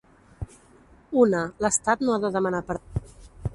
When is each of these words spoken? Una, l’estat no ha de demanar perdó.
Una, 1.25 1.43
l’estat 1.65 2.03
no 2.07 2.17
ha 2.17 2.19
de 2.27 2.35
demanar 2.39 2.65
perdó. 2.73 3.05